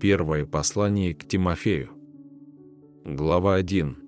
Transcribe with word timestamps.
Первое 0.00 0.46
послание 0.46 1.14
к 1.14 1.28
Тимофею. 1.28 1.90
Глава 3.04 3.56
1. 3.56 3.98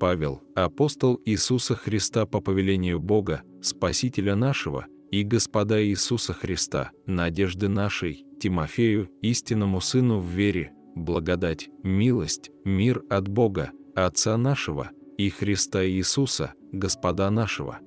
Павел, 0.00 0.40
апостол 0.54 1.20
Иисуса 1.26 1.74
Христа 1.74 2.24
по 2.24 2.40
повелению 2.40 2.98
Бога, 2.98 3.42
Спасителя 3.60 4.34
нашего, 4.34 4.86
и 5.10 5.24
Господа 5.24 5.84
Иисуса 5.84 6.32
Христа, 6.32 6.92
надежды 7.04 7.68
нашей, 7.68 8.24
Тимофею, 8.40 9.10
истинному 9.20 9.82
Сыну 9.82 10.20
в 10.20 10.26
вере, 10.26 10.72
благодать, 10.94 11.68
милость, 11.82 12.50
мир 12.64 13.02
от 13.10 13.28
Бога, 13.28 13.72
Отца 13.94 14.38
нашего, 14.38 14.90
и 15.18 15.28
Христа 15.28 15.86
Иисуса, 15.86 16.54
Господа 16.72 17.28
нашего. 17.28 17.78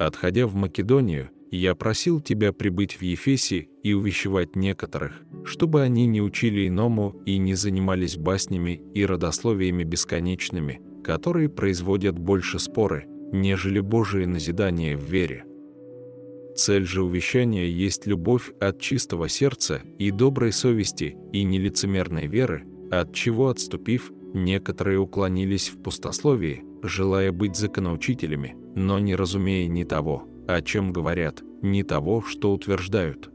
Отходя 0.00 0.48
в 0.48 0.56
Македонию, 0.56 1.30
я 1.56 1.74
просил 1.74 2.20
тебя 2.20 2.52
прибыть 2.52 2.94
в 2.94 3.02
Ефесе 3.02 3.68
и 3.82 3.92
увещевать 3.92 4.56
некоторых, 4.56 5.22
чтобы 5.44 5.82
они 5.82 6.06
не 6.06 6.20
учили 6.20 6.68
иному 6.68 7.22
и 7.26 7.38
не 7.38 7.54
занимались 7.54 8.16
баснями 8.16 8.82
и 8.94 9.04
родословиями 9.04 9.84
бесконечными, 9.84 10.80
которые 11.02 11.48
производят 11.48 12.18
больше 12.18 12.58
споры, 12.58 13.06
нежели 13.32 13.80
Божие 13.80 14.26
назидание 14.26 14.96
в 14.96 15.04
вере. 15.04 15.44
Цель 16.56 16.84
же 16.84 17.02
увещания 17.02 17.68
есть 17.68 18.06
любовь 18.06 18.52
от 18.60 18.80
чистого 18.80 19.28
сердца 19.28 19.82
и 19.98 20.10
доброй 20.10 20.52
совести 20.52 21.16
и 21.32 21.42
нелицемерной 21.42 22.26
веры, 22.26 22.64
от 22.90 23.12
чего 23.12 23.48
отступив, 23.48 24.12
некоторые 24.32 24.98
уклонились 24.98 25.68
в 25.68 25.82
пустословии, 25.82 26.64
желая 26.82 27.32
быть 27.32 27.56
законоучителями, 27.56 28.56
но 28.76 28.98
не 28.98 29.16
разумея 29.16 29.66
ни 29.66 29.84
того, 29.84 30.28
о 30.46 30.62
чем 30.62 30.92
говорят, 30.92 31.42
ни 31.64 31.82
того, 31.82 32.22
что 32.22 32.52
утверждают. 32.52 33.30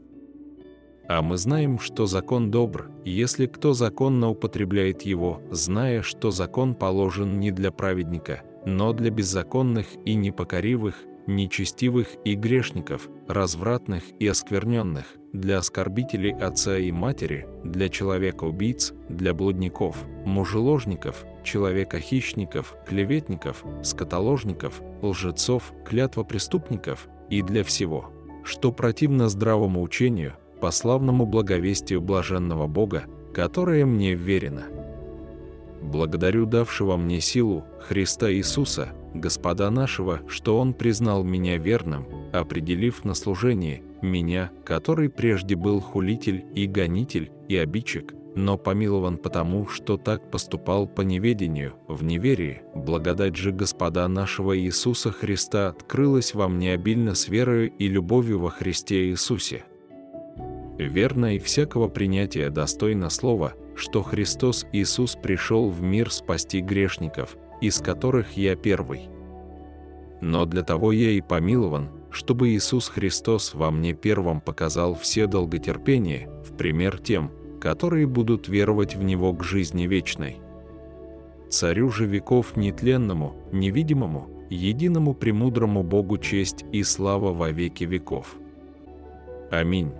А 1.08 1.22
мы 1.22 1.36
знаем, 1.36 1.80
что 1.80 2.06
закон 2.06 2.52
добр, 2.52 2.88
если 3.04 3.46
кто 3.46 3.72
законно 3.72 4.30
употребляет 4.30 5.02
его, 5.02 5.42
зная, 5.50 6.02
что 6.02 6.30
закон 6.30 6.76
положен 6.76 7.40
не 7.40 7.50
для 7.50 7.72
праведника, 7.72 8.42
но 8.64 8.92
для 8.92 9.10
беззаконных 9.10 9.86
и 10.04 10.14
непокоривых, 10.14 10.94
нечестивых 11.26 12.08
и 12.24 12.34
грешников, 12.36 13.08
развратных 13.26 14.04
и 14.20 14.26
оскверненных, 14.28 15.04
для 15.32 15.58
оскорбителей 15.58 16.32
отца 16.32 16.78
и 16.78 16.92
матери, 16.92 17.48
для 17.64 17.88
человека-убийц, 17.88 18.92
для 19.08 19.34
блудников, 19.34 19.96
мужеложников, 20.24 21.24
человека-хищников, 21.42 22.76
клеветников, 22.86 23.64
скотоложников, 23.82 24.80
лжецов, 25.02 25.72
клятвопреступников 25.84 27.08
и 27.30 27.42
для 27.42 27.64
всего, 27.64 28.12
что 28.44 28.72
противно 28.72 29.28
здравому 29.28 29.82
учению, 29.82 30.34
по 30.60 30.70
славному 30.70 31.26
благовестию 31.26 32.00
блаженного 32.00 32.66
Бога, 32.66 33.04
которое 33.32 33.86
мне 33.86 34.14
верено. 34.14 34.64
Благодарю 35.80 36.44
давшего 36.44 36.96
мне 36.96 37.20
силу 37.20 37.64
Христа 37.80 38.30
Иисуса, 38.30 38.90
Господа 39.14 39.70
нашего, 39.70 40.20
что 40.28 40.58
Он 40.58 40.74
признал 40.74 41.24
меня 41.24 41.56
верным, 41.56 42.06
определив 42.32 43.04
на 43.04 43.14
служение 43.14 43.82
меня, 44.02 44.50
который 44.64 45.08
прежде 45.08 45.56
был 45.56 45.80
хулитель 45.80 46.44
и 46.54 46.66
гонитель 46.66 47.30
и 47.48 47.56
обидчик, 47.56 48.14
но 48.34 48.56
помилован 48.56 49.18
потому, 49.18 49.66
что 49.66 49.96
так 49.96 50.30
поступал 50.30 50.86
по 50.86 51.02
неведению, 51.02 51.74
в 51.88 52.04
неверии. 52.04 52.62
Благодать 52.74 53.36
же 53.36 53.52
Господа 53.52 54.06
нашего 54.08 54.58
Иисуса 54.58 55.10
Христа 55.10 55.68
открылась 55.68 56.34
вам 56.34 56.58
необильно 56.58 57.14
с 57.14 57.28
верою 57.28 57.70
и 57.70 57.88
любовью 57.88 58.38
во 58.38 58.50
Христе 58.50 59.10
Иисусе. 59.10 59.64
Верно 60.78 61.36
и 61.36 61.38
всякого 61.38 61.88
принятия 61.88 62.48
достойно 62.50 63.10
слова, 63.10 63.54
что 63.74 64.02
Христос 64.02 64.66
Иисус 64.72 65.16
пришел 65.20 65.68
в 65.68 65.82
мир 65.82 66.10
спасти 66.10 66.60
грешников, 66.60 67.36
из 67.60 67.80
которых 67.80 68.36
я 68.36 68.56
первый. 68.56 69.08
Но 70.20 70.44
для 70.46 70.62
того 70.62 70.92
я 70.92 71.10
и 71.10 71.20
помилован, 71.20 71.88
чтобы 72.10 72.50
Иисус 72.50 72.88
Христос 72.88 73.54
во 73.54 73.70
мне 73.70 73.92
первым 73.94 74.40
показал 74.40 74.94
все 74.94 75.26
долготерпение, 75.26 76.28
в 76.44 76.56
пример 76.56 76.98
тем, 76.98 77.30
которые 77.60 78.06
будут 78.06 78.48
веровать 78.48 78.96
в 78.96 79.02
Него 79.02 79.32
к 79.34 79.44
жизни 79.44 79.86
вечной. 79.86 80.38
Царю 81.50 81.90
же 81.90 82.06
веков 82.06 82.56
нетленному, 82.56 83.34
невидимому, 83.52 84.46
единому 84.50 85.14
премудрому 85.14 85.82
Богу 85.82 86.18
честь 86.18 86.64
и 86.72 86.82
слава 86.82 87.32
во 87.32 87.50
веки 87.50 87.84
веков. 87.84 88.36
Аминь. 89.50 89.92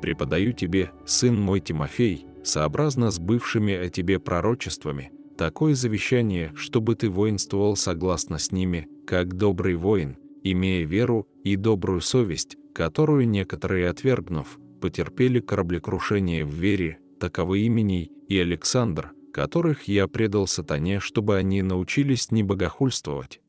Преподаю 0.00 0.52
тебе, 0.52 0.90
сын 1.06 1.40
мой 1.40 1.60
Тимофей, 1.60 2.26
сообразно 2.42 3.10
с 3.10 3.18
бывшими 3.18 3.74
о 3.74 3.88
тебе 3.88 4.18
пророчествами, 4.18 5.12
такое 5.38 5.74
завещание, 5.74 6.52
чтобы 6.56 6.96
ты 6.96 7.08
воинствовал 7.08 7.76
согласно 7.76 8.38
с 8.38 8.50
ними, 8.50 8.88
как 9.06 9.36
добрый 9.36 9.76
воин, 9.76 10.16
имея 10.42 10.84
веру 10.84 11.28
и 11.44 11.54
добрую 11.54 12.00
совесть, 12.00 12.56
которую 12.74 13.28
некоторые 13.28 13.88
отвергнув, 13.88 14.58
потерпели 14.82 15.38
кораблекрушение 15.38 16.44
в 16.44 16.50
вере, 16.50 16.98
таковы 17.20 17.66
именей 17.68 18.10
и 18.28 18.36
Александр, 18.36 19.12
которых 19.32 19.84
я 19.84 20.08
предал 20.08 20.48
сатане, 20.48 20.98
чтобы 20.98 21.36
они 21.36 21.62
научились 21.62 22.32
не 22.32 22.42
богохульствовать, 22.42 23.40